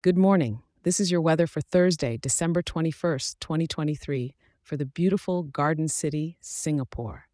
Good 0.00 0.16
morning. 0.16 0.62
This 0.84 1.00
is 1.00 1.10
your 1.10 1.20
weather 1.20 1.48
for 1.48 1.60
Thursday, 1.60 2.16
December 2.16 2.62
21st, 2.62 3.34
2023, 3.40 4.36
for 4.62 4.76
the 4.76 4.86
beautiful 4.86 5.42
Garden 5.42 5.88
City, 5.88 6.38
Singapore. 6.40 7.24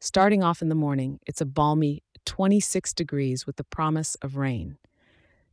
Starting 0.00 0.42
off 0.42 0.62
in 0.62 0.70
the 0.70 0.74
morning, 0.74 1.20
it's 1.26 1.42
a 1.42 1.44
balmy 1.44 2.02
26 2.24 2.94
degrees 2.94 3.46
with 3.46 3.56
the 3.56 3.64
promise 3.64 4.14
of 4.22 4.38
rain. 4.38 4.78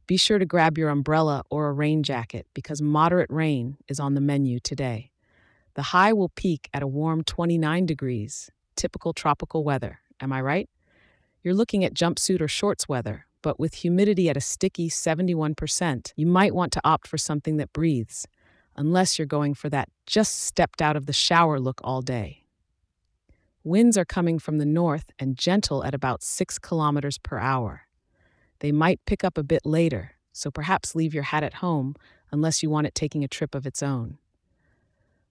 Be 0.07 0.15
sure 0.15 0.39
to 0.39 0.45
grab 0.45 0.77
your 0.77 0.87
umbrella 0.87 1.43
or 1.49 1.67
a 1.67 1.73
rain 1.73 2.03
jacket 2.03 2.47
because 2.53 2.81
moderate 2.81 3.29
rain 3.29 3.75
is 3.89 3.99
on 3.99 4.13
the 4.13 4.21
menu 4.21 4.61
today. 4.61 5.11
The 5.73 5.91
high 5.91 6.13
will 6.13 6.29
peak 6.29 6.69
at 6.73 6.81
a 6.81 6.87
warm 6.87 7.21
29 7.21 7.85
degrees, 7.85 8.49
typical 8.77 9.11
tropical 9.11 9.65
weather. 9.65 9.99
Am 10.21 10.31
I 10.31 10.39
right? 10.39 10.69
You're 11.43 11.53
looking 11.53 11.83
at 11.83 11.93
jumpsuit 11.93 12.39
or 12.39 12.47
shorts 12.47 12.87
weather, 12.87 13.25
but 13.41 13.59
with 13.59 13.75
humidity 13.75 14.29
at 14.29 14.37
a 14.37 14.41
sticky 14.41 14.89
71%, 14.89 16.13
you 16.15 16.25
might 16.25 16.53
want 16.53 16.71
to 16.73 16.81
opt 16.83 17.07
for 17.07 17.17
something 17.17 17.57
that 17.57 17.73
breathes, 17.73 18.27
unless 18.75 19.17
you're 19.17 19.25
going 19.25 19.53
for 19.53 19.69
that 19.69 19.89
just 20.05 20.43
stepped 20.43 20.81
out 20.81 20.95
of 20.95 21.05
the 21.05 21.13
shower 21.13 21.59
look 21.59 21.81
all 21.83 22.01
day. 22.01 22.45
Winds 23.63 23.97
are 23.97 24.05
coming 24.05 24.39
from 24.39 24.57
the 24.57 24.65
north 24.65 25.11
and 25.19 25.37
gentle 25.37 25.83
at 25.83 25.93
about 25.93 26.23
6 26.23 26.59
kilometers 26.59 27.17
per 27.17 27.37
hour. 27.37 27.87
They 28.59 28.71
might 28.71 29.03
pick 29.05 29.23
up 29.23 29.37
a 29.37 29.43
bit 29.43 29.65
later, 29.65 30.13
so 30.31 30.49
perhaps 30.49 30.95
leave 30.95 31.13
your 31.13 31.23
hat 31.23 31.43
at 31.43 31.55
home 31.55 31.95
unless 32.31 32.63
you 32.63 32.69
want 32.69 32.87
it 32.87 32.95
taking 32.95 33.23
a 33.23 33.27
trip 33.27 33.55
of 33.55 33.65
its 33.65 33.83
own. 33.83 34.17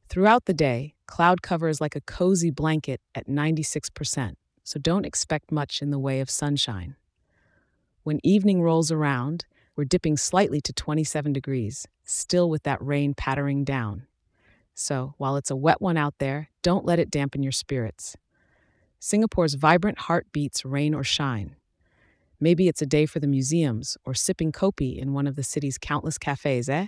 Throughout 0.08 0.46
the 0.46 0.54
day, 0.54 0.94
cloud 1.06 1.42
cover 1.42 1.68
is 1.68 1.80
like 1.80 1.96
a 1.96 2.00
cozy 2.00 2.50
blanket 2.50 3.00
at 3.14 3.28
96%, 3.28 4.34
so 4.62 4.78
don't 4.78 5.04
expect 5.04 5.52
much 5.52 5.82
in 5.82 5.90
the 5.90 5.98
way 5.98 6.20
of 6.20 6.30
sunshine. 6.30 6.96
When 8.08 8.20
evening 8.22 8.62
rolls 8.62 8.90
around, 8.90 9.44
we're 9.76 9.84
dipping 9.84 10.16
slightly 10.16 10.62
to 10.62 10.72
27 10.72 11.30
degrees, 11.34 11.86
still 12.04 12.48
with 12.48 12.62
that 12.62 12.82
rain 12.82 13.12
pattering 13.12 13.64
down. 13.64 14.06
So, 14.72 15.12
while 15.18 15.36
it's 15.36 15.50
a 15.50 15.56
wet 15.56 15.82
one 15.82 15.98
out 15.98 16.14
there, 16.16 16.48
don't 16.62 16.86
let 16.86 16.98
it 16.98 17.10
dampen 17.10 17.42
your 17.42 17.52
spirits. 17.52 18.16
Singapore's 18.98 19.52
vibrant 19.52 19.98
heart 19.98 20.26
beats 20.32 20.64
rain 20.64 20.94
or 20.94 21.04
shine. 21.04 21.56
Maybe 22.40 22.66
it's 22.66 22.80
a 22.80 22.86
day 22.86 23.04
for 23.04 23.20
the 23.20 23.26
museums 23.26 23.98
or 24.06 24.14
sipping 24.14 24.52
kopi 24.52 24.96
in 24.96 25.12
one 25.12 25.26
of 25.26 25.36
the 25.36 25.42
city's 25.42 25.76
countless 25.76 26.16
cafes, 26.16 26.70
eh? 26.70 26.86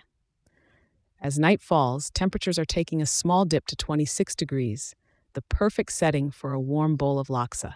As 1.21 1.39
night 1.39 1.61
falls, 1.61 2.09
temperatures 2.09 2.59
are 2.59 2.65
taking 2.65 3.03
a 3.03 3.05
small 3.05 3.45
dip 3.45 3.67
to 3.67 3.77
26 3.77 4.35
degrees, 4.35 4.95
the 5.35 5.43
perfect 5.43 5.93
setting 5.93 6.31
for 6.31 6.55
a 6.55 6.61
warm 6.61 6.97
bowl 6.97 7.19
of 7.19 7.29
laksa. 7.29 7.75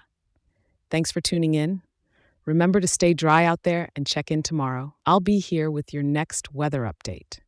Thanks 0.88 1.12
for 1.12 1.20
tuning 1.20 1.52
in. 1.52 1.82
Remember 2.46 2.78
to 2.78 2.86
stay 2.86 3.14
dry 3.14 3.44
out 3.44 3.62
there 3.62 3.88
and 3.96 4.06
check 4.06 4.30
in 4.30 4.42
tomorrow. 4.42 4.94
I'll 5.06 5.20
be 5.20 5.38
here 5.38 5.70
with 5.70 5.94
your 5.94 6.02
next 6.02 6.52
weather 6.52 6.82
update. 6.82 7.40